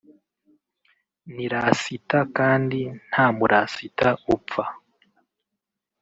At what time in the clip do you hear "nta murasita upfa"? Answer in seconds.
3.07-4.63